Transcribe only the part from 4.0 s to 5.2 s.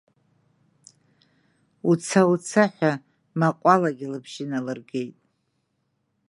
лыбжьы налыргеит.